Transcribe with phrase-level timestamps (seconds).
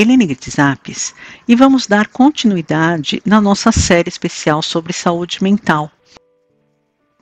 [0.00, 1.14] Helene Gritzapes
[1.46, 5.92] e vamos dar continuidade na nossa série especial sobre saúde mental,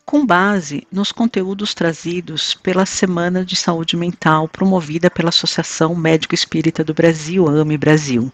[0.05, 6.85] com base nos conteúdos trazidos pela Semana de Saúde Mental promovida pela Associação Médico Espírita
[6.85, 8.33] do Brasil, AME Brasil.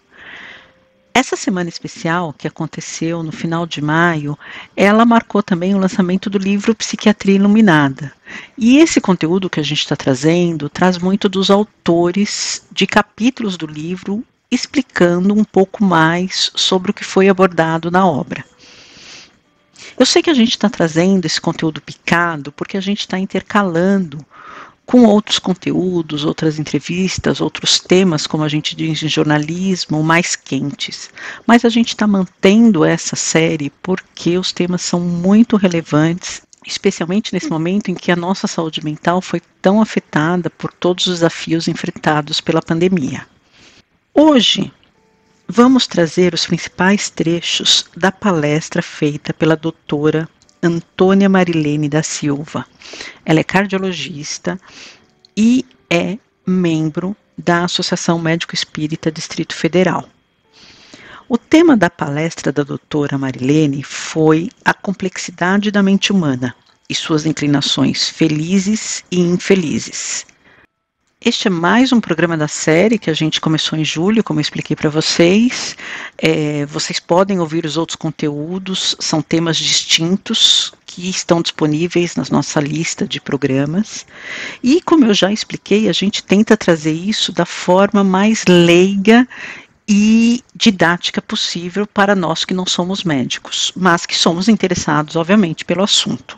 [1.11, 4.37] Essa semana especial, que aconteceu no final de maio,
[4.77, 8.13] ela marcou também o lançamento do livro Psiquiatria Iluminada.
[8.55, 13.65] E esse conteúdo que a gente está trazendo traz muito dos autores de capítulos do
[13.65, 18.43] livro explicando um pouco mais sobre o que foi abordado na obra.
[19.97, 24.25] Eu sei que a gente está trazendo esse conteúdo picado porque a gente está intercalando
[24.85, 31.09] com outros conteúdos, outras entrevistas, outros temas, como a gente diz em jornalismo, mais quentes.
[31.45, 37.49] Mas a gente está mantendo essa série porque os temas são muito relevantes, especialmente nesse
[37.49, 42.39] momento em que a nossa saúde mental foi tão afetada por todos os desafios enfrentados
[42.39, 43.25] pela pandemia.
[44.17, 44.71] Hoje,
[45.45, 50.29] vamos trazer os principais trechos da palestra feita pela doutora
[50.63, 52.65] Antônia Marilene da Silva.
[53.25, 54.57] Ela é cardiologista
[55.35, 60.07] e é membro da Associação Médico Espírita Distrito Federal.
[61.27, 66.55] O tema da palestra da doutora Marilene foi a complexidade da mente humana
[66.89, 70.25] e suas inclinações felizes e infelizes.
[71.27, 74.41] Este é mais um programa da série que a gente começou em julho, como eu
[74.41, 75.75] expliquei para vocês.
[76.19, 82.59] É, vocês podem ouvir os outros conteúdos, são temas distintos que estão disponíveis na nossa
[82.59, 84.05] lista de programas.
[84.61, 89.27] E, como eu já expliquei, a gente tenta trazer isso da forma mais leiga
[89.89, 95.83] e didática possível para nós que não somos médicos, mas que somos interessados, obviamente, pelo
[95.83, 96.37] assunto.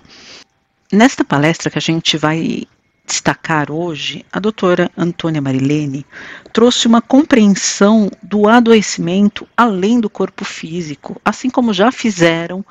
[0.90, 2.66] Nesta palestra que a gente vai
[3.08, 6.06] destacar hoje, a doutora Antônia Marilene
[6.52, 12.66] trouxe uma compreensão do adoecimento além do corpo físico, assim como já fizeram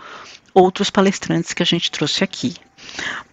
[0.52, 2.54] outros palestrantes que a gente trouxe aqui.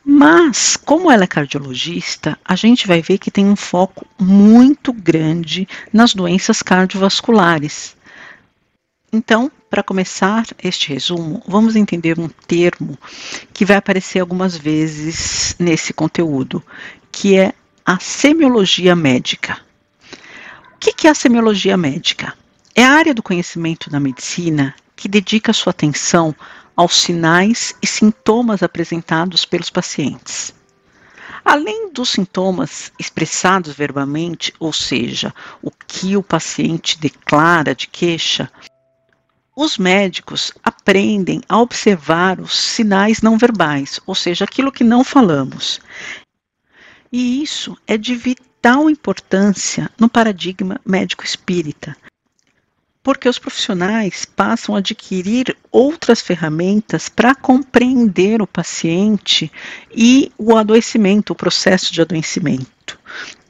[0.04, 5.68] Mas, como ela é cardiologista, a gente vai ver que tem um foco muito grande
[5.92, 7.96] nas doenças cardiovasculares.
[9.12, 12.96] Então, para começar este resumo, vamos entender um termo
[13.52, 16.64] que vai aparecer algumas vezes nesse conteúdo,
[17.12, 19.58] que é a semiologia médica.
[20.76, 22.36] O que é a semiologia médica?
[22.76, 26.36] É a área do conhecimento da medicina que dedica sua atenção
[26.76, 30.54] aos sinais e sintomas apresentados pelos pacientes.
[31.44, 35.34] Além dos sintomas expressados verbalmente, ou seja,
[35.64, 38.52] o que o paciente declara de queixa,
[39.56, 45.80] os médicos aprendem a observar os sinais não verbais, ou seja, aquilo que não falamos.
[47.12, 51.96] E isso é de vital importância no paradigma médico espírita,
[53.04, 59.52] porque os profissionais passam a adquirir outras ferramentas para compreender o paciente
[59.94, 62.98] e o adoecimento, o processo de adoecimento,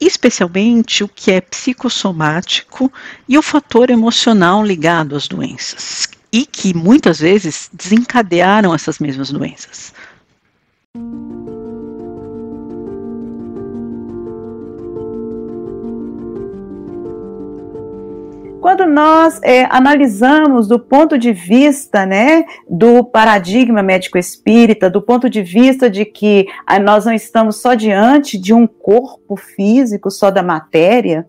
[0.01, 2.91] especialmente o que é psicossomático
[3.29, 9.93] e o fator emocional ligado às doenças, e que muitas vezes desencadearam essas mesmas doenças.
[18.63, 25.43] Quando nós é, analisamos do ponto de vista né, do paradigma médico-espírita, do ponto de
[25.43, 30.41] vista de que ah, nós não estamos só diante de um corpo físico, só da
[30.41, 31.27] matéria,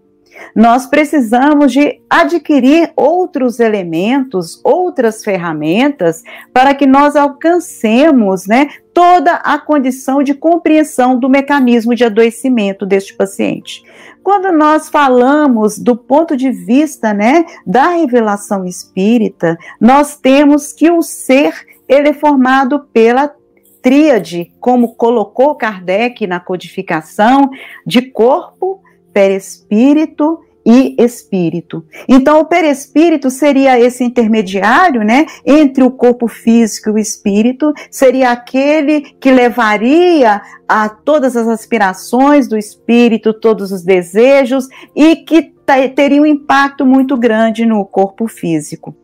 [0.54, 6.22] nós precisamos de adquirir outros elementos, outras ferramentas
[6.52, 13.14] para que nós alcancemos, né, toda a condição de compreensão do mecanismo de adoecimento deste
[13.14, 13.82] paciente.
[14.22, 21.02] Quando nós falamos do ponto de vista, né, da revelação espírita, nós temos que o
[21.02, 21.54] ser
[21.88, 23.34] ele é formado pela
[23.82, 27.50] tríade, como colocou Kardec na codificação,
[27.86, 28.80] de corpo,
[29.14, 31.84] perispírito e espírito.
[32.08, 38.30] Então, o perispírito seria esse intermediário, né, entre o corpo físico e o espírito, seria
[38.30, 44.66] aquele que levaria a todas as aspirações do espírito, todos os desejos
[44.96, 45.52] e que
[45.94, 48.96] teria um impacto muito grande no corpo físico.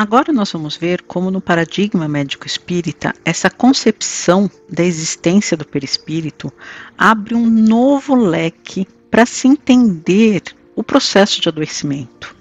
[0.00, 6.50] Agora nós vamos ver como no paradigma médico espírita essa concepção da existência do perispírito
[6.96, 10.42] abre um novo leque para se entender
[10.74, 12.34] o processo de adoecimento,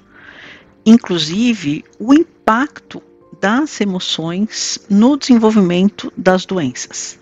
[0.85, 3.03] inclusive o impacto
[3.41, 7.18] das emoções no desenvolvimento das doenças.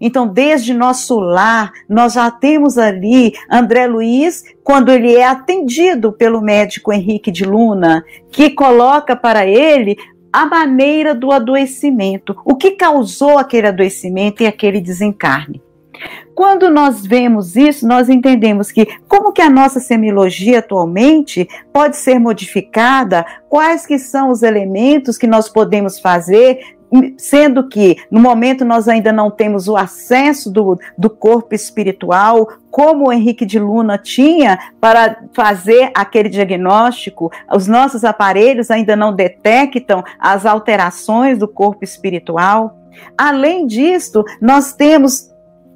[0.00, 6.40] Então, desde nosso lar, nós já temos ali André Luiz, quando ele é atendido pelo
[6.40, 9.96] médico Henrique de Luna, que coloca para ele
[10.32, 15.60] a maneira do adoecimento, o que causou aquele adoecimento e aquele desencarne.
[16.34, 22.18] Quando nós vemos isso, nós entendemos que como que a nossa semiologia atualmente pode ser
[22.18, 26.78] modificada, quais que são os elementos que nós podemos fazer
[27.16, 33.08] sendo que no momento nós ainda não temos o acesso do, do corpo espiritual, como
[33.08, 40.02] o Henrique de Luna tinha para fazer aquele diagnóstico, os nossos aparelhos ainda não detectam
[40.18, 42.76] as alterações do corpo espiritual.
[43.16, 45.29] Além disso, nós temos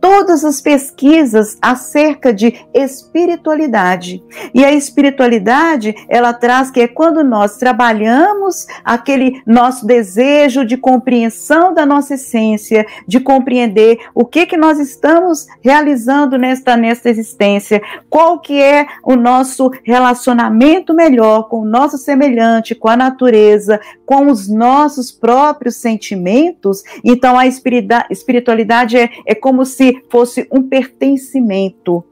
[0.04, 4.22] todas as pesquisas acerca de espiritualidade.
[4.52, 11.72] E a espiritualidade, ela traz que é quando nós trabalhamos aquele nosso desejo de compreensão
[11.72, 17.80] da nossa essência, de compreender o que que nós estamos realizando nesta nesta existência,
[18.10, 24.26] qual que é o nosso relacionamento melhor com o nosso semelhante, com a natureza, com
[24.26, 26.82] os nossos próprios sentimentos.
[27.02, 32.04] Então a espiritualidade é, é como se fosse um pertencimento.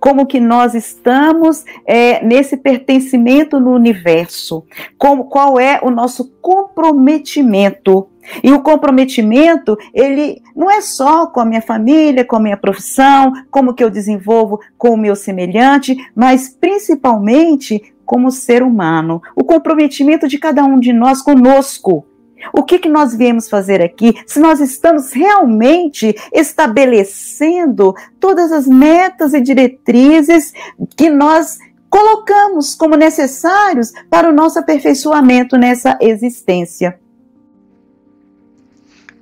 [0.00, 4.64] Como que nós estamos é, nesse pertencimento no universo?
[4.96, 8.08] Como, qual é o nosso comprometimento?
[8.42, 13.32] E o comprometimento, ele não é só com a minha família, com a minha profissão,
[13.50, 19.22] como que eu desenvolvo com o meu semelhante, mas principalmente como ser humano.
[19.36, 22.06] O comprometimento de cada um de nós conosco.
[22.52, 24.14] O que, que nós viemos fazer aqui?
[24.26, 30.52] Se nós estamos realmente estabelecendo todas as metas e diretrizes
[30.96, 31.58] que nós
[31.90, 36.98] colocamos como necessários para o nosso aperfeiçoamento nessa existência.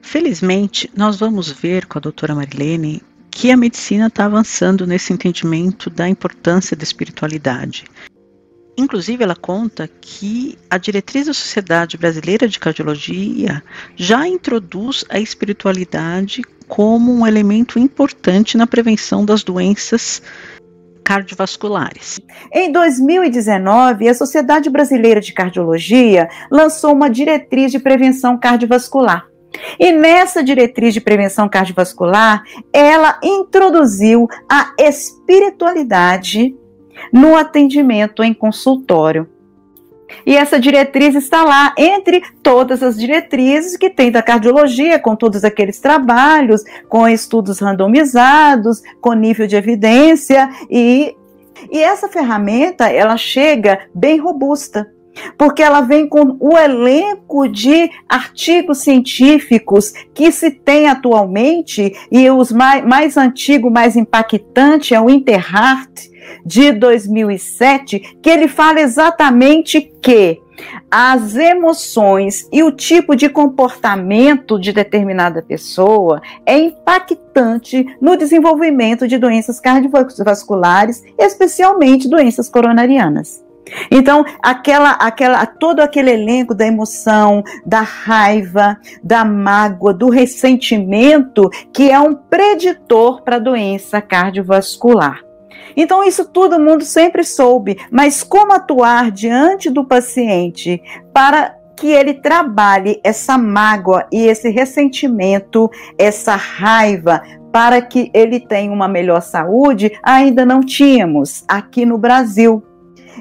[0.03, 5.89] Felizmente, nós vamos ver com a doutora Marilene que a medicina está avançando nesse entendimento
[5.89, 7.85] da importância da espiritualidade.
[8.79, 13.61] Inclusive, ela conta que a diretriz da Sociedade Brasileira de Cardiologia
[13.97, 20.23] já introduz a espiritualidade como um elemento importante na prevenção das doenças
[21.03, 22.21] cardiovasculares.
[22.53, 29.27] Em 2019, a Sociedade Brasileira de Cardiologia lançou uma diretriz de prevenção cardiovascular.
[29.81, 36.55] E nessa diretriz de prevenção cardiovascular, ela introduziu a espiritualidade
[37.13, 39.29] no atendimento em consultório.
[40.25, 45.45] E essa diretriz está lá entre todas as diretrizes que tem da cardiologia, com todos
[45.45, 51.15] aqueles trabalhos, com estudos randomizados, com nível de evidência e
[51.71, 54.89] e essa ferramenta, ela chega bem robusta,
[55.37, 62.53] porque ela vem com o elenco de artigos científicos que se tem atualmente, e os
[62.53, 66.09] mais, mais antigo, mais impactante é o Interheart,
[66.45, 70.41] de 2007, que ele fala exatamente que
[70.91, 79.19] as emoções e o tipo de comportamento de determinada pessoa é impactante no desenvolvimento de
[79.19, 83.45] doenças cardiovasculares, especialmente doenças coronarianas.
[83.91, 91.91] Então, aquela, aquela, todo aquele elenco da emoção, da raiva, da mágoa, do ressentimento, que
[91.91, 95.28] é um preditor para a doença cardiovascular.
[95.77, 102.15] Então, isso todo mundo sempre soube, mas como atuar diante do paciente para que ele
[102.15, 107.23] trabalhe essa mágoa e esse ressentimento, essa raiva,
[107.53, 112.63] para que ele tenha uma melhor saúde, ainda não tínhamos aqui no Brasil.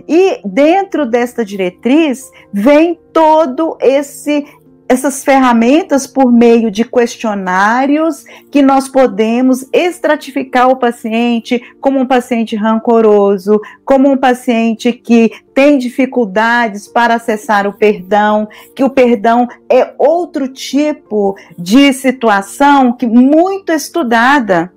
[0.08, 4.46] E dentro desta diretriz vem todo esse
[4.89, 12.56] essas ferramentas por meio de questionários que nós podemos estratificar o paciente como um paciente
[12.56, 19.94] rancoroso, como um paciente que tem dificuldades para acessar o perdão, que o perdão é
[19.98, 24.72] outro tipo de situação que muito estudada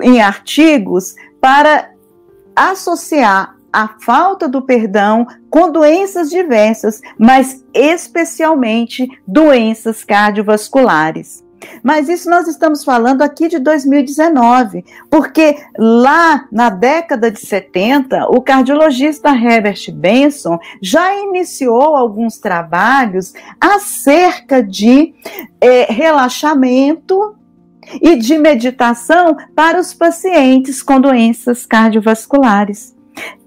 [0.00, 1.90] em artigos para
[2.56, 11.42] associar a falta do perdão com doenças diversas, mas especialmente doenças cardiovasculares.
[11.82, 18.40] Mas isso nós estamos falando aqui de 2019, porque lá na década de 70, o
[18.40, 25.14] cardiologista Herbert Benson já iniciou alguns trabalhos acerca de
[25.60, 27.36] é, relaxamento
[28.00, 32.94] e de meditação para os pacientes com doenças cardiovasculares,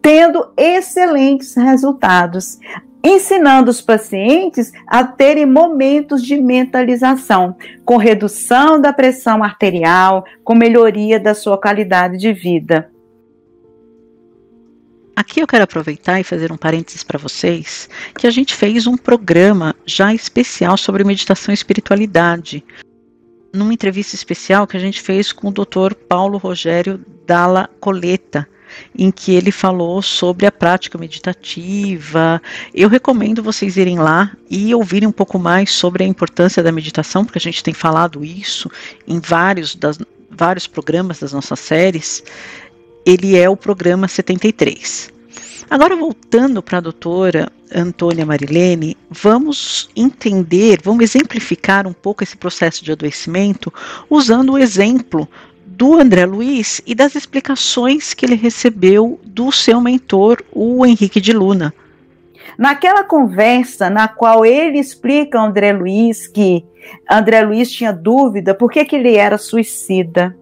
[0.01, 2.59] tendo excelentes resultados
[3.05, 7.55] ensinando os pacientes a terem momentos de mentalização,
[7.85, 12.89] com redução da pressão arterial, com melhoria da sua qualidade de vida.
[15.15, 18.97] Aqui eu quero aproveitar e fazer um parênteses para vocês, que a gente fez um
[18.97, 22.65] programa já especial sobre meditação e espiritualidade,
[23.53, 25.93] numa entrevista especial que a gente fez com o Dr.
[26.09, 28.47] Paulo Rogério Dalla Coleta,
[28.97, 32.41] em que ele falou sobre a prática meditativa.
[32.73, 37.25] Eu recomendo vocês irem lá e ouvirem um pouco mais sobre a importância da meditação,
[37.25, 38.69] porque a gente tem falado isso
[39.07, 39.97] em vários, das,
[40.29, 42.23] vários programas das nossas séries.
[43.05, 45.13] Ele é o programa 73.
[45.69, 52.85] Agora, voltando para a doutora Antônia Marilene, vamos entender, vamos exemplificar um pouco esse processo
[52.85, 53.73] de adoecimento
[54.09, 55.27] usando o exemplo
[55.75, 61.33] do André Luiz e das explicações que ele recebeu do seu mentor, o Henrique de
[61.33, 61.73] Luna.
[62.57, 66.65] Naquela conversa na qual ele explica ao André Luiz que
[67.09, 70.35] André Luiz tinha dúvida por que, que ele era suicida.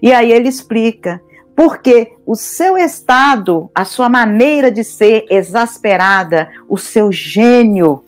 [0.00, 1.20] E aí ele explica
[1.54, 8.02] porque o seu estado, a sua maneira de ser exasperada, o seu gênio,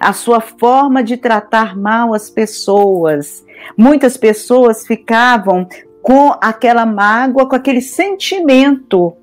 [0.00, 3.44] a sua forma de tratar mal as pessoas.
[3.76, 5.66] Muitas pessoas ficavam
[6.02, 9.14] com aquela mágoa, com aquele sentimento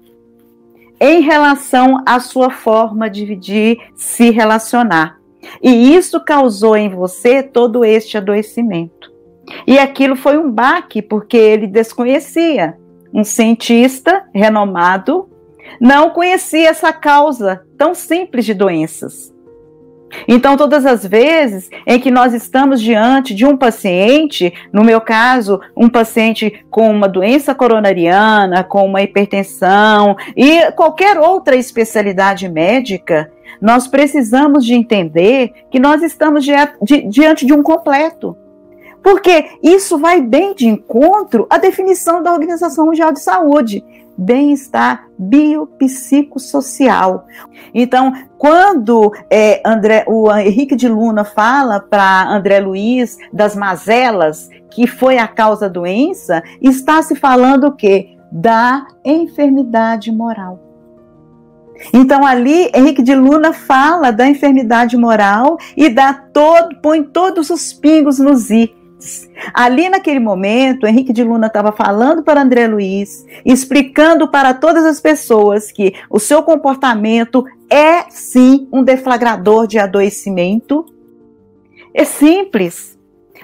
[1.00, 5.20] em relação à sua forma de, de se relacionar.
[5.62, 9.12] E isso causou em você todo este adoecimento.
[9.68, 12.78] E aquilo foi um baque, porque ele desconhecia.
[13.14, 15.30] Um cientista renomado
[15.80, 19.33] não conhecia essa causa tão simples de doenças.
[20.28, 25.60] Então, todas as vezes em que nós estamos diante de um paciente, no meu caso,
[25.76, 33.88] um paciente com uma doença coronariana, com uma hipertensão e qualquer outra especialidade médica, nós
[33.88, 36.46] precisamos de entender que nós estamos
[37.10, 38.38] diante de um completo.
[39.02, 43.84] Porque isso vai bem de encontro à definição da Organização Mundial de Saúde
[44.18, 47.26] bem-estar biopsicossocial.
[47.74, 54.88] Então, quando é, André, o Henrique de Luna fala para André Luiz das mazelas, que
[54.88, 58.18] foi a causa da doença, está se falando o quê?
[58.32, 60.60] Da enfermidade moral.
[61.92, 67.74] Então ali Henrique de Luna fala da enfermidade moral e dá todo, põe todos os
[67.74, 68.74] pingos nos i
[69.54, 75.00] Ali naquele momento, Henrique de Luna estava falando para André Luiz, explicando para todas as
[75.00, 80.86] pessoas que o seu comportamento é sim um deflagrador de adoecimento.
[81.94, 82.93] É simples.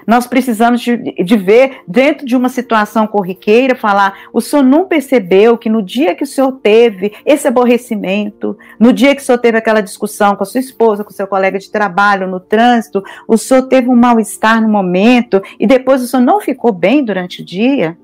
[0.10, 5.56] Nós precisamos de, de, ver, dentro de uma situação corriqueira, falar: o senhor não percebeu
[5.56, 9.60] que no dia que o senhor teve esse aborrecimento, no dia que o senhor teve
[9.60, 13.38] aquela discussão com a sua esposa, com o seu colega de trabalho, no trânsito, o
[13.38, 17.46] senhor teve um mal-estar no momento e depois o senhor não ficou bem durante o
[17.46, 17.96] dia?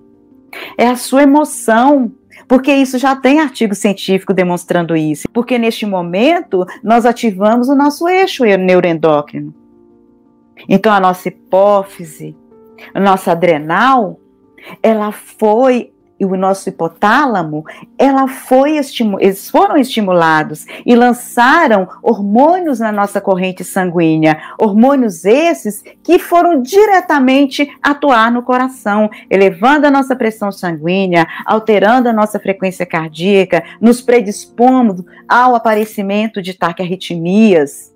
[0.78, 2.12] É a sua emoção
[2.48, 5.28] porque isso já tem artigo científico demonstrando isso.
[5.34, 9.65] Porque neste momento nós ativamos o nosso eixo neuroendócrino.
[10.68, 12.36] Então a nossa hipófise,
[12.94, 14.20] a nossa adrenal,
[14.82, 17.66] ela foi e o nosso hipotálamo,
[17.98, 18.80] ela foi
[19.20, 27.70] eles foram estimulados e lançaram hormônios na nossa corrente sanguínea, hormônios esses que foram diretamente
[27.82, 35.06] atuar no coração, elevando a nossa pressão sanguínea, alterando a nossa frequência cardíaca, nos predispondo
[35.28, 37.95] ao aparecimento de taquiarritmias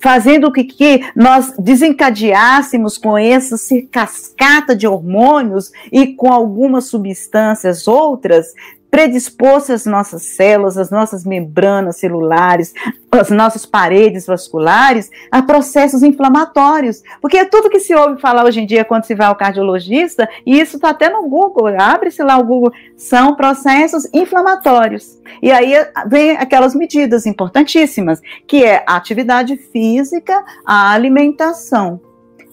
[0.00, 3.56] fazendo com que nós desencadeássemos com essa
[3.90, 8.46] cascata de hormônios e com algumas substâncias outras
[8.94, 12.72] predispôs as nossas células, as nossas membranas celulares,
[13.10, 17.02] as nossas paredes vasculares a processos inflamatórios.
[17.20, 20.28] Porque é tudo que se ouve falar hoje em dia quando se vai ao cardiologista,
[20.46, 25.18] e isso está até no Google, abre-se lá o Google, são processos inflamatórios.
[25.42, 25.72] E aí
[26.06, 32.00] vem aquelas medidas importantíssimas, que é a atividade física, a alimentação.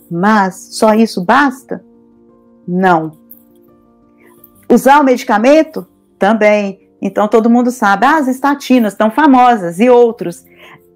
[0.10, 1.86] Mas só isso basta?
[2.68, 3.12] Não.
[4.68, 5.86] Usar o medicamento?
[6.22, 6.88] Também.
[7.02, 10.46] Então todo mundo sabe, ah, as estatinas estão famosas e outros.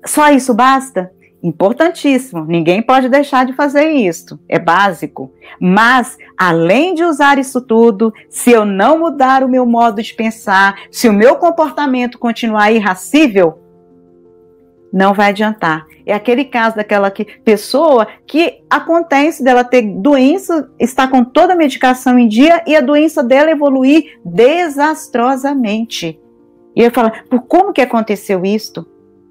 [0.06, 1.12] Só isso basta?
[1.42, 5.32] Importantíssimo, ninguém pode deixar de fazer isso, é básico.
[5.60, 10.76] Mas, além de usar isso tudo, se eu não mudar o meu modo de pensar,
[10.92, 13.60] se o meu comportamento continuar irracível,
[14.92, 15.86] não vai adiantar.
[16.06, 21.58] É aquele caso daquela que, pessoa que acontece dela ter doença, está com toda a
[21.58, 26.20] medicação em dia e a doença dela evoluir desastrosamente.
[26.76, 28.86] E eu falo, por como que aconteceu isto?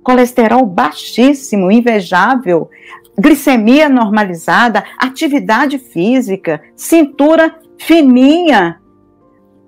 [0.05, 2.71] colesterol baixíssimo, invejável,
[3.19, 8.81] glicemia normalizada, atividade física, cintura fininha,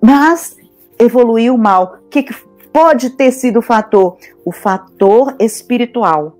[0.01, 0.55] mas
[0.99, 1.99] evoluiu mal.
[2.05, 2.35] O que, que
[2.77, 4.17] pode ter sido o fator?
[4.45, 6.37] O fator espiritual.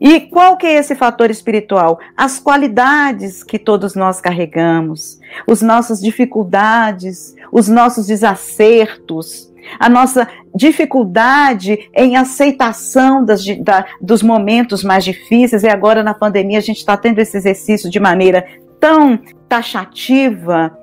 [0.00, 2.00] E qual que é esse fator espiritual?
[2.16, 11.88] As qualidades que todos nós carregamos, as nossas dificuldades, os nossos desacertos, a nossa dificuldade
[11.94, 16.96] em aceitação das, da, dos momentos mais difíceis, e agora na pandemia a gente está
[16.96, 18.44] tendo esse exercício de maneira
[18.80, 19.16] tão
[19.48, 20.76] taxativa.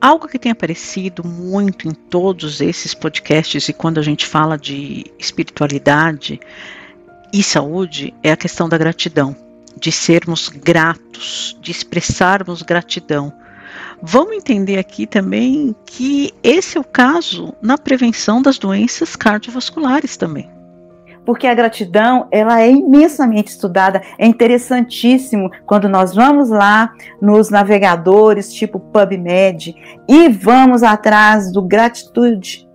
[0.00, 5.06] Algo que tem aparecido muito em todos esses podcasts e quando a gente fala de
[5.18, 6.38] espiritualidade
[7.32, 9.36] e saúde é a questão da gratidão,
[9.78, 13.32] de sermos gratos, de expressarmos gratidão
[14.00, 20.48] Vamos entender aqui também que esse é o caso na prevenção das doenças cardiovasculares também.
[21.28, 28.50] Porque a gratidão, ela é imensamente estudada, é interessantíssimo quando nós vamos lá nos navegadores
[28.50, 29.74] tipo PubMed
[30.08, 32.66] e vamos atrás do gratitude.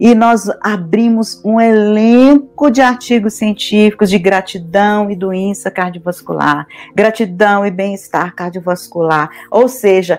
[0.00, 7.70] E nós abrimos um elenco de artigos científicos de gratidão e doença cardiovascular, gratidão e
[7.70, 9.30] bem-estar cardiovascular.
[9.52, 10.18] Ou seja,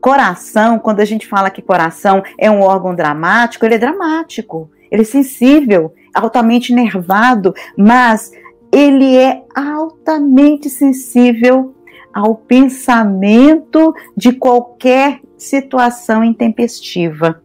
[0.00, 5.02] Coração, quando a gente fala que coração é um órgão dramático, ele é dramático, ele
[5.02, 8.32] é sensível, altamente nervado, mas
[8.72, 11.74] ele é altamente sensível
[12.12, 17.42] ao pensamento de qualquer situação intempestiva.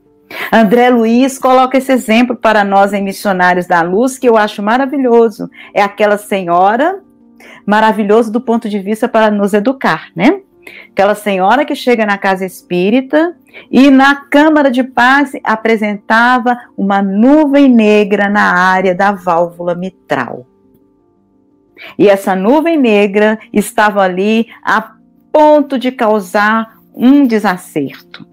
[0.51, 5.49] André Luiz coloca esse exemplo para nós em Missionários da Luz, que eu acho maravilhoso.
[5.73, 7.01] É aquela senhora
[7.65, 10.41] maravilhoso do ponto de vista para nos educar, né?
[10.91, 13.35] Aquela senhora que chega na casa espírita
[13.69, 20.45] e na Câmara de Paz apresentava uma nuvem negra na área da válvula mitral.
[21.97, 24.93] E essa nuvem negra estava ali a
[25.31, 28.25] ponto de causar um desacerto.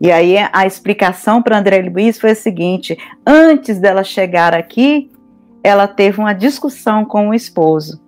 [0.00, 5.10] E aí a explicação para André Luiz foi a seguinte: antes dela chegar aqui,
[5.62, 8.02] ela teve uma discussão com o esposo.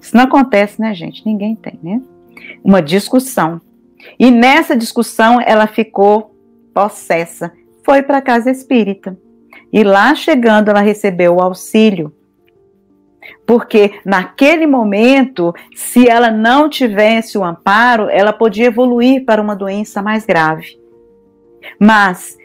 [0.00, 1.24] Isso não acontece, né, gente?
[1.24, 2.00] Ninguém tem, né?
[2.62, 3.60] Uma discussão.
[4.18, 6.34] E nessa discussão ela ficou
[6.72, 7.52] possessa,
[7.84, 9.16] foi para a casa espírita.
[9.72, 12.12] E lá chegando ela recebeu o auxílio.
[13.46, 20.02] Porque naquele momento, se ela não tivesse o amparo, ela podia evoluir para uma doença
[20.02, 20.78] mais grave.
[21.80, 22.36] Mas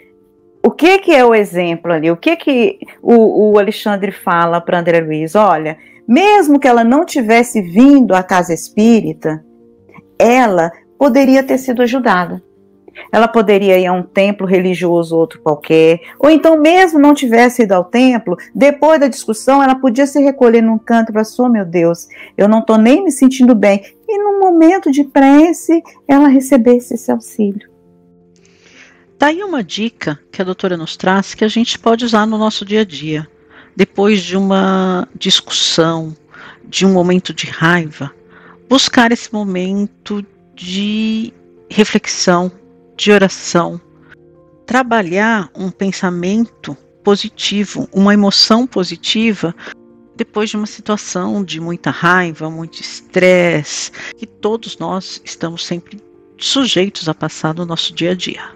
[0.63, 2.09] o que, que é o exemplo ali?
[2.11, 5.35] O que, que o, o Alexandre fala para André Luiz?
[5.35, 5.77] Olha,
[6.07, 9.43] mesmo que ela não tivesse vindo à casa espírita,
[10.21, 12.41] ela poderia ter sido ajudada.
[13.11, 17.71] Ela poderia ir a um templo religioso outro qualquer, ou então mesmo não tivesse ido
[17.73, 21.65] ao templo, depois da discussão ela podia se recolher num canto falar assim, oh, meu
[21.65, 22.07] Deus,
[22.37, 23.81] eu não estou nem me sentindo bem.
[24.07, 27.69] E num momento de prece, ela recebesse esse auxílio.
[29.17, 32.37] Daí tá uma dica que a doutora nos traz que a gente pode usar no
[32.37, 33.27] nosso dia a dia.
[33.75, 36.15] Depois de uma discussão,
[36.67, 38.11] de um momento de raiva,
[38.71, 41.33] buscar esse momento de
[41.69, 42.49] reflexão,
[42.95, 43.81] de oração,
[44.65, 49.53] trabalhar um pensamento positivo, uma emoção positiva
[50.15, 56.01] depois de uma situação de muita raiva, muito estresse, que todos nós estamos sempre
[56.37, 58.55] sujeitos a passar no nosso dia a dia.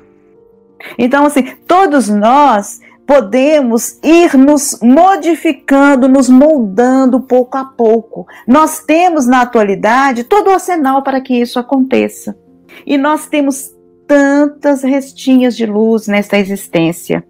[0.97, 8.25] Então, assim, todos nós podemos ir nos modificando, nos moldando pouco a pouco.
[8.47, 12.37] Nós temos na atualidade todo o arsenal para que isso aconteça.
[12.85, 13.73] E nós temos
[14.07, 17.23] tantas restinhas de luz nesta existência,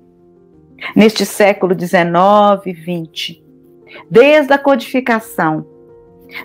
[0.96, 3.44] neste século 19 e 20.
[4.10, 5.66] Desde a codificação,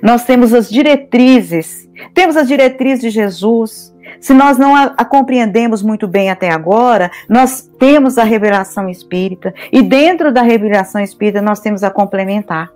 [0.03, 5.83] nós temos as diretrizes, temos as diretrizes de Jesus, se nós não a, a, compreendemos
[5.83, 11.61] muito bem até agora, nós temos a revelação espírita e dentro da revelação espírita nós
[11.61, 12.71] temos a complementar,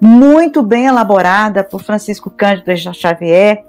[0.00, 3.64] muito bem elaborada por Francisco Cândido Xavier,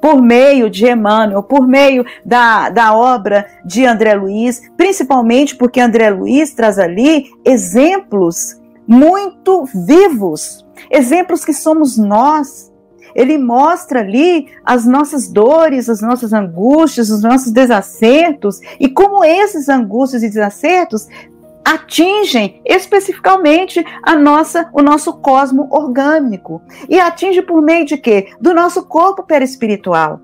[0.00, 6.10] por meio de Emmanuel, por meio da, da obra de André Luiz, principalmente porque André
[6.10, 12.72] Luiz traz ali exemplos muito vivos, exemplos que somos nós.
[13.16, 19.70] Ele mostra ali as nossas dores, as nossas angústias, os nossos desacertos e como esses
[19.70, 21.08] angústias e desacertos
[21.64, 26.62] atingem especificamente a nossa, o nosso cosmo orgânico.
[26.88, 28.28] E atinge por meio de quê?
[28.40, 30.20] Do nosso corpo perispiritual.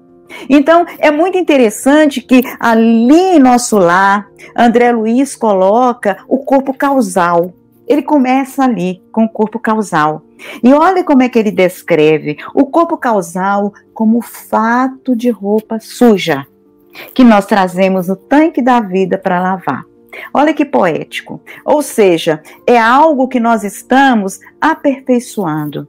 [0.49, 7.53] Então, é muito interessante que ali em nosso lar, André Luiz coloca o corpo causal.
[7.93, 10.23] Ele começa ali com o corpo causal.
[10.63, 16.47] E olha como é que ele descreve o corpo causal como fato de roupa suja
[17.13, 19.85] que nós trazemos no tanque da vida para lavar.
[20.33, 21.43] Olha que poético.
[21.67, 25.87] Ou seja, é algo que nós estamos aperfeiçoando,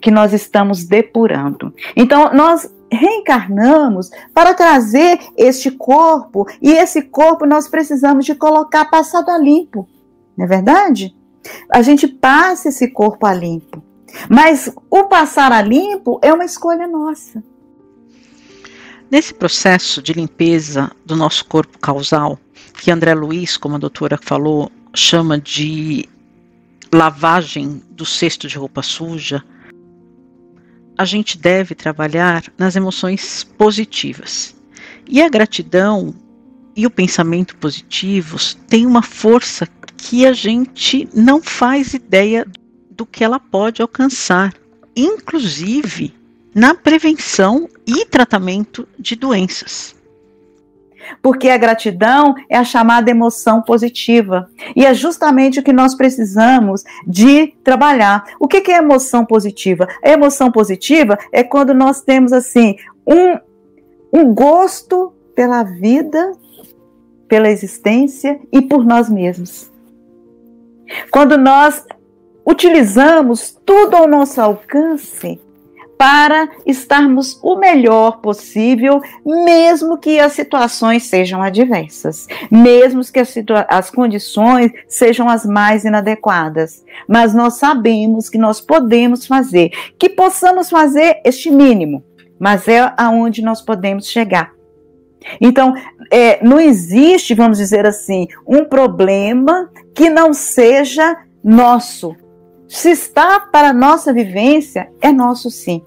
[0.00, 1.74] que nós estamos depurando.
[1.96, 9.30] Então, nós reencarnamos para trazer este corpo, e esse corpo nós precisamos de colocar passado
[9.30, 9.88] a limpo.
[10.36, 11.12] Não é verdade?
[11.72, 13.82] A gente passa esse corpo a limpo.
[14.28, 17.42] Mas o passar a limpo é uma escolha nossa.
[19.10, 22.38] Nesse processo de limpeza do nosso corpo causal,
[22.74, 26.08] que André Luiz, como a doutora falou, chama de
[26.92, 29.44] lavagem do cesto de roupa suja,
[30.96, 34.54] a gente deve trabalhar nas emoções positivas.
[35.08, 36.14] E a gratidão
[36.76, 39.66] e o pensamento positivos têm uma força
[40.00, 42.46] que a gente não faz ideia
[42.90, 44.54] do que ela pode alcançar,
[44.96, 46.14] inclusive
[46.54, 49.94] na prevenção e tratamento de doenças.
[51.22, 54.48] Porque a gratidão é a chamada emoção positiva.
[54.74, 58.24] E é justamente o que nós precisamos de trabalhar.
[58.38, 59.88] O que é emoção positiva?
[60.04, 63.38] A emoção positiva é quando nós temos assim um,
[64.12, 66.32] um gosto pela vida,
[67.28, 69.69] pela existência e por nós mesmos.
[71.10, 71.84] Quando nós
[72.46, 75.40] utilizamos tudo ao nosso alcance
[76.00, 83.34] para estarmos o melhor possível, mesmo que as situações sejam adversas, mesmo que as,
[83.68, 86.82] as, condições sejam as mais inadequadas.
[87.06, 92.02] Mas nós sabemos que nós podemos fazer, que possamos fazer este mínimo,
[92.38, 94.52] mas é aonde nós podemos chegar.
[95.40, 95.74] Então,
[96.10, 102.16] é, não existe, vamos dizer assim, um problema que não seja nosso.
[102.68, 105.82] Se está para a nossa vivência, é nosso sim.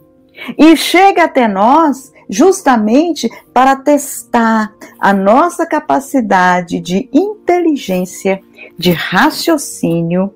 [0.57, 8.41] E chega até nós justamente para testar a nossa capacidade de inteligência,
[8.77, 10.33] de raciocínio,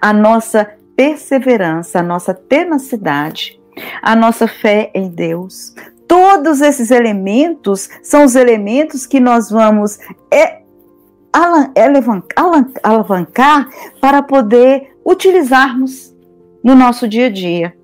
[0.00, 3.60] a nossa perseverança, a nossa tenacidade,
[4.02, 5.74] a nossa fé em Deus.
[6.08, 9.98] Todos esses elementos são os elementos que nós vamos
[10.32, 10.62] é,
[12.82, 13.68] alavancar
[14.00, 16.16] para poder utilizarmos
[16.64, 17.77] no nosso dia a dia.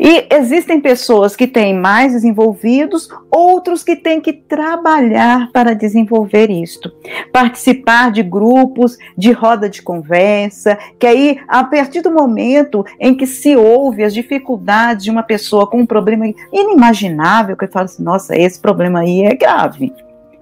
[0.00, 6.90] E existem pessoas que têm mais desenvolvidos, outros que têm que trabalhar para desenvolver isto.
[7.32, 13.26] Participar de grupos, de roda de conversa, que aí, a partir do momento em que
[13.26, 18.36] se ouve as dificuldades de uma pessoa com um problema inimaginável, que fala assim, nossa,
[18.36, 19.92] esse problema aí é grave.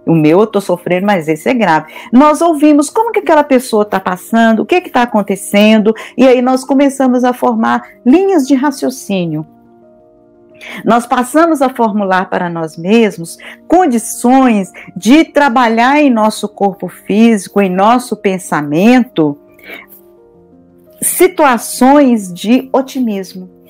[0.04, 1.92] O meu eu estou sofrendo, mas esse é grave.
[2.12, 6.64] Nós ouvimos como que aquela pessoa está passando, o que está acontecendo, e aí nós
[6.64, 9.46] começamos a formar linhas de raciocínio.
[10.84, 13.36] Nós passamos a formular para nós mesmos
[13.66, 19.38] condições de trabalhar em nosso corpo físico, em nosso pensamento,
[21.00, 23.61] situações de otimismo.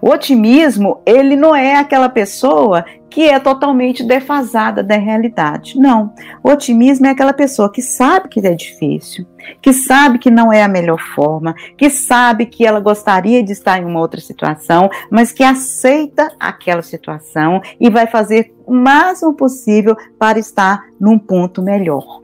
[0.00, 5.76] O otimismo, ele não é aquela pessoa que é totalmente defasada da realidade.
[5.76, 6.14] Não.
[6.44, 9.26] O otimismo é aquela pessoa que sabe que é difícil,
[9.60, 13.78] que sabe que não é a melhor forma, que sabe que ela gostaria de estar
[13.78, 19.96] em uma outra situação, mas que aceita aquela situação e vai fazer o máximo possível
[20.18, 22.22] para estar num ponto melhor.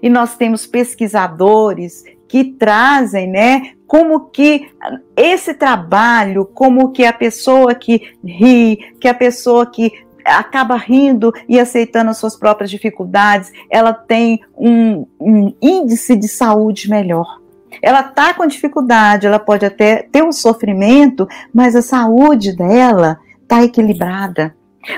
[0.00, 4.70] E nós temos pesquisadores que trazem, né, como que
[5.16, 9.92] esse trabalho, como que a pessoa que ri, que a pessoa que
[10.24, 16.90] acaba rindo e aceitando as suas próprias dificuldades, ela tem um, um índice de saúde
[16.90, 17.40] melhor.
[17.82, 23.64] Ela está com dificuldade, ela pode até ter um sofrimento, mas a saúde dela está
[23.64, 24.54] equilibrada.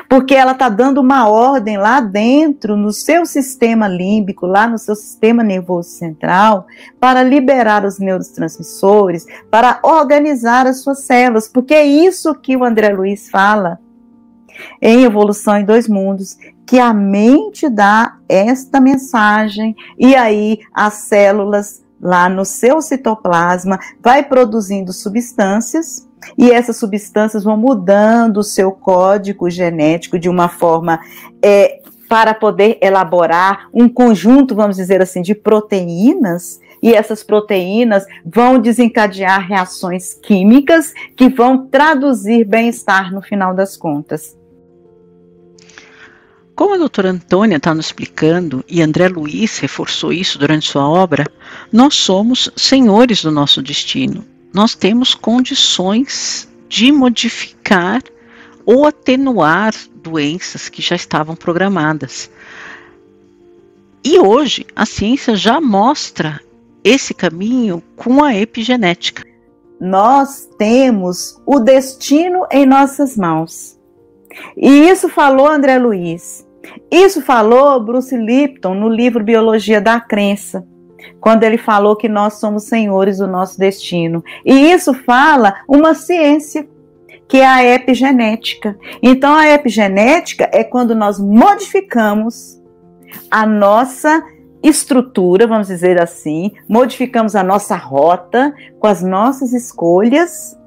[0.09, 4.95] Porque ela está dando uma ordem lá dentro, no seu sistema límbico, lá no seu
[4.95, 6.67] sistema nervoso central,
[6.99, 11.49] para liberar os neurotransmissores, para organizar as suas células.
[11.49, 13.79] Porque é isso que o André Luiz fala
[14.81, 21.83] em Evolução em Dois Mundos, que a mente dá esta mensagem e aí as células
[22.01, 29.49] lá no seu citoplasma, vai produzindo substâncias e essas substâncias vão mudando o seu código
[29.51, 31.01] genético de uma forma
[31.43, 36.61] é, para poder elaborar um conjunto, vamos dizer assim, de proteínas.
[36.83, 44.37] E essas proteínas vão desencadear reações químicas que vão traduzir bem-estar no final das contas.
[46.61, 51.25] Como a doutora Antônia está nos explicando, e André Luiz reforçou isso durante sua obra,
[51.73, 54.25] nós somos senhores do nosso destino.
[54.53, 58.03] Nós temos condições de modificar
[58.65, 62.31] ou atenuar doenças que já estavam programadas.
[64.05, 66.41] E hoje a ciência já mostra
[66.83, 69.25] esse caminho com a epigenética.
[69.81, 73.79] Nós temos o destino em nossas mãos.
[74.57, 76.47] E isso falou André Luiz.
[76.91, 80.67] Isso falou Bruce Lipton no livro Biologia da Crença,
[81.21, 84.25] quando ele falou que nós somos senhores do nosso destino.
[84.45, 86.67] E isso fala uma ciência
[87.29, 88.77] que é a epigenética.
[89.03, 92.61] Então a epigenética é quando nós modificamos
[93.31, 94.23] a nossa
[94.63, 100.59] estrutura, vamos dizer assim, modificamos a nossa rota com as nossas escolhas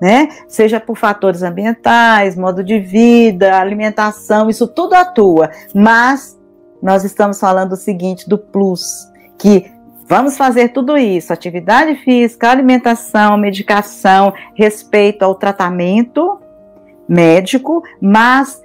[0.00, 0.28] né?
[0.48, 5.50] Seja por fatores ambientais, modo de vida, alimentação, isso tudo atua.
[5.74, 6.38] Mas
[6.82, 9.06] nós estamos falando o seguinte do plus,
[9.38, 9.70] que
[10.10, 16.40] vamos fazer tudo isso: atividade física, alimentação, medicação, respeito ao tratamento
[17.08, 18.60] médico, mas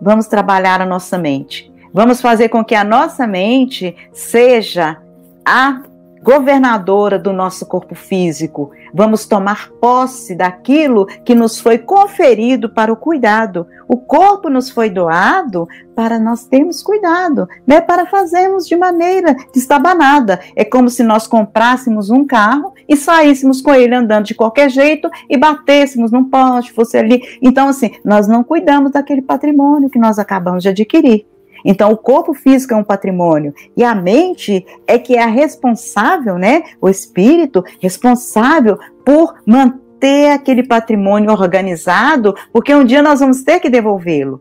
[0.00, 1.70] vamos trabalhar a nossa mente.
[1.92, 4.96] Vamos fazer com que a nossa mente seja
[5.44, 5.82] a
[6.28, 8.70] governadora do nosso corpo físico.
[8.92, 13.66] Vamos tomar posse daquilo que nos foi conferido para o cuidado.
[13.88, 17.80] O corpo nos foi doado para nós termos cuidado, né?
[17.80, 20.38] Para fazermos de maneira destabanada.
[20.54, 25.08] É como se nós comprássemos um carro e saíssemos com ele andando de qualquer jeito
[25.30, 27.22] e batêssemos num poste, fosse ali.
[27.40, 31.24] Então, assim, nós não cuidamos daquele patrimônio que nós acabamos de adquirir.
[31.64, 36.36] Então, o corpo físico é um patrimônio e a mente é que é a responsável,
[36.36, 36.62] né?
[36.80, 43.70] O espírito responsável por manter aquele patrimônio organizado, porque um dia nós vamos ter que
[43.70, 44.40] devolvê-lo.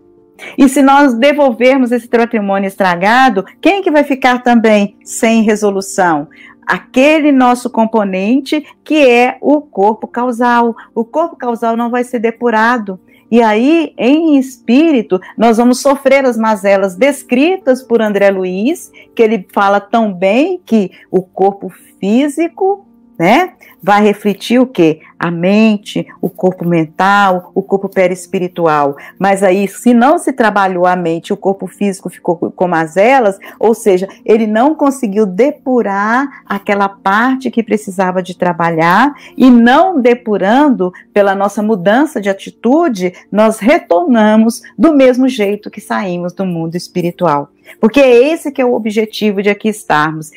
[0.58, 6.28] E se nós devolvermos esse patrimônio estragado, quem que vai ficar também sem resolução?
[6.66, 10.76] Aquele nosso componente que é o corpo causal.
[10.94, 13.00] O corpo causal não vai ser depurado.
[13.30, 19.46] E aí, em espírito, nós vamos sofrer as mazelas descritas por André Luiz, que ele
[19.54, 22.87] fala tão bem que o corpo físico
[23.18, 23.54] né?
[23.82, 25.02] Vai refletir o que?
[25.20, 28.96] A mente, o corpo mental, o corpo perispiritual.
[29.18, 33.74] Mas aí, se não se trabalhou a mente, o corpo físico ficou com mazelas, ou
[33.74, 41.34] seja, ele não conseguiu depurar aquela parte que precisava de trabalhar, e não depurando pela
[41.34, 47.50] nossa mudança de atitude, nós retornamos do mesmo jeito que saímos do mundo espiritual.
[47.80, 50.32] Porque é esse que é o objetivo de aqui estarmos.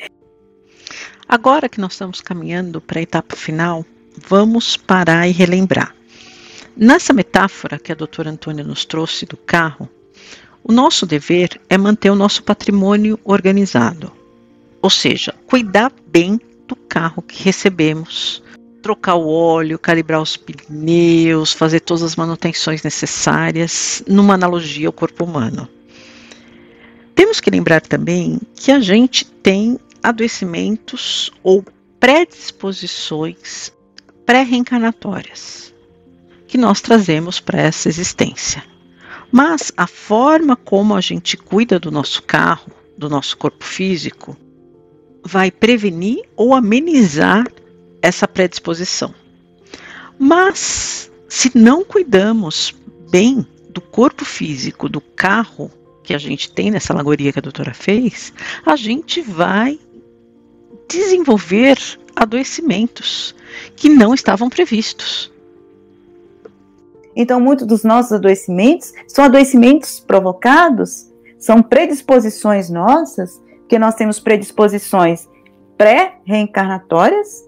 [1.31, 3.85] Agora que nós estamos caminhando para a etapa final,
[4.27, 5.95] vamos parar e relembrar.
[6.75, 9.87] Nessa metáfora que a doutora Antônia nos trouxe do carro,
[10.61, 14.11] o nosso dever é manter o nosso patrimônio organizado,
[14.81, 18.43] ou seja, cuidar bem do carro que recebemos,
[18.81, 25.23] trocar o óleo, calibrar os pneus, fazer todas as manutenções necessárias, numa analogia ao corpo
[25.23, 25.65] humano.
[27.15, 31.63] Temos que lembrar também que a gente tem adoecimentos ou
[31.99, 33.71] predisposições
[34.25, 35.73] pré-reencarnatórias
[36.47, 38.63] que nós trazemos para essa existência.
[39.31, 44.35] Mas a forma como a gente cuida do nosso carro, do nosso corpo físico,
[45.23, 47.45] vai prevenir ou amenizar
[48.01, 49.13] essa predisposição.
[50.19, 52.75] Mas se não cuidamos
[53.09, 55.71] bem do corpo físico, do carro
[56.03, 58.33] que a gente tem nessa alegoria que a doutora fez,
[58.65, 59.79] a gente vai
[60.91, 61.77] desenvolver
[62.15, 63.35] adoecimentos
[63.75, 65.31] que não estavam previstos.
[67.15, 71.07] Então, muitos dos nossos adoecimentos são adoecimentos provocados,
[71.39, 75.27] são predisposições nossas, porque nós temos predisposições
[75.77, 77.43] pré-reencarnatórias,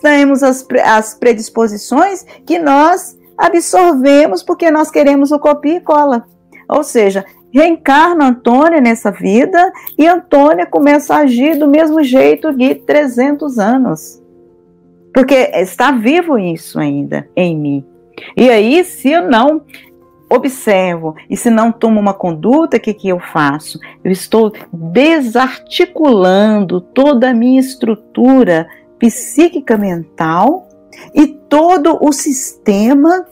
[0.00, 6.24] temos as, as predisposições que nós absorvemos porque nós queremos o copia e cola.
[6.68, 12.74] Ou seja, reencarna Antônia nessa vida e Antônia começa a agir do mesmo jeito de
[12.74, 14.20] 300 anos.
[15.14, 17.86] Porque está vivo isso ainda em mim.
[18.36, 19.62] E aí, se eu não
[20.28, 23.78] observo e se não tomo uma conduta, o que, que eu faço?
[24.02, 28.66] Eu estou desarticulando toda a minha estrutura
[28.98, 30.68] psíquica mental
[31.14, 33.24] e todo o sistema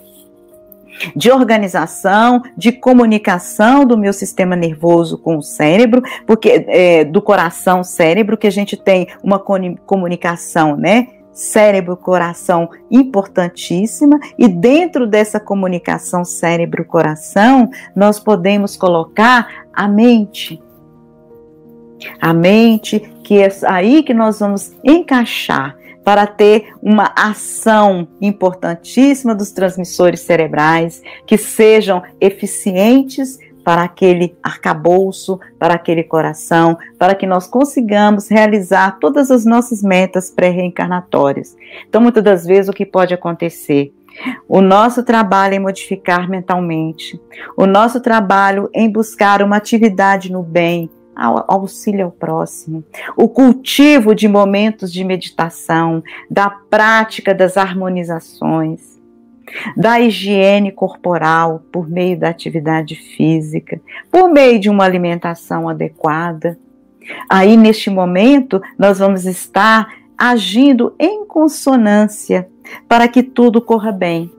[1.15, 7.83] de organização, de comunicação do meu sistema nervoso com o cérebro, porque é, do coração
[7.83, 11.09] cérebro que a gente tem uma comunicação, né?
[11.33, 20.63] Cérebro-coração importantíssima, e dentro dessa comunicação cérebro-coração, nós podemos colocar a mente.
[22.21, 29.53] A mente, que é aí que nós vamos encaixar para ter uma ação importantíssima dos
[29.53, 38.29] transmissores cerebrais que sejam eficientes para aquele arcabouço, para aquele coração, para que nós consigamos
[38.29, 41.57] realizar todas as nossas metas pré-reencarnatórias.
[41.89, 43.95] Então, muitas das vezes, o que pode acontecer?
[44.49, 47.21] O nosso trabalho em modificar mentalmente,
[47.57, 52.85] o nosso trabalho em buscar uma atividade no bem, auxílio ao próximo,
[53.17, 59.01] o cultivo de momentos de meditação, da prática das harmonizações,
[59.77, 66.59] da higiene corporal por meio da atividade física, por meio de uma alimentação adequada.
[67.29, 72.49] Aí, neste momento, nós vamos estar agindo em consonância
[72.89, 74.31] para que tudo corra bem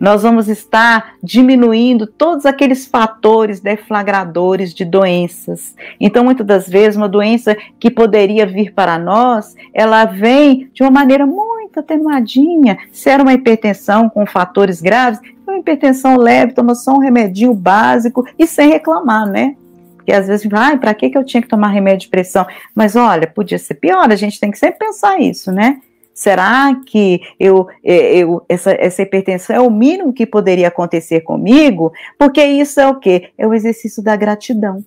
[0.00, 5.74] nós vamos estar diminuindo todos aqueles fatores deflagradores de doenças.
[6.00, 10.90] Então, muitas das vezes, uma doença que poderia vir para nós, ela vem de uma
[10.90, 12.78] maneira muito atenuadinha.
[12.92, 18.26] Se era uma hipertensão com fatores graves, uma hipertensão leve, toma só um remedinho básico
[18.38, 19.56] e sem reclamar, né?
[19.96, 22.44] Porque às vezes, ai, para que, que eu tinha que tomar remédio de pressão?
[22.74, 25.80] Mas olha, podia ser pior, a gente tem que sempre pensar isso, né?
[26.14, 31.92] Será que eu, é, eu, essa, essa hipertensão é o mínimo que poderia acontecer comigo?
[32.18, 33.30] Porque isso é o quê?
[33.38, 34.84] É o exercício da gratidão.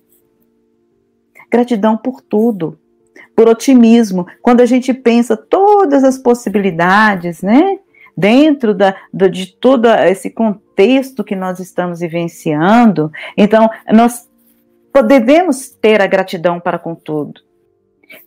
[1.50, 2.78] Gratidão por tudo,
[3.34, 4.26] por otimismo.
[4.40, 7.78] Quando a gente pensa todas as possibilidades, né?
[8.16, 14.26] Dentro da, de todo esse contexto que nós estamos vivenciando, então nós
[15.06, 17.46] devemos ter a gratidão para com tudo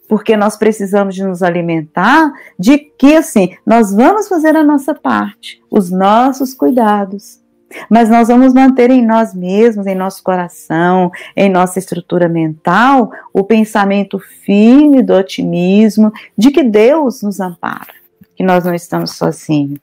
[0.07, 5.61] porque nós precisamos de nos alimentar de que assim, nós vamos fazer a nossa parte,
[5.69, 7.39] os nossos cuidados.
[7.87, 13.43] Mas nós vamos manter em nós mesmos, em nosso coração, em nossa estrutura mental, o
[13.43, 17.93] pensamento firme do otimismo de que Deus nos ampara,
[18.35, 19.79] que nós não estamos sozinhos.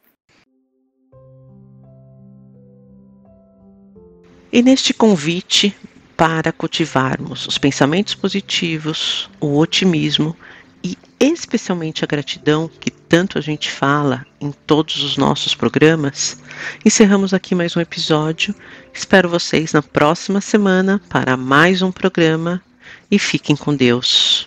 [4.53, 5.77] E neste convite
[6.17, 10.35] para cultivarmos os pensamentos positivos, o otimismo
[10.83, 16.39] e especialmente a gratidão que tanto a gente fala em todos os nossos programas,
[16.85, 18.55] encerramos aqui mais um episódio.
[18.93, 22.63] Espero vocês na próxima semana para mais um programa
[23.11, 24.47] e fiquem com Deus.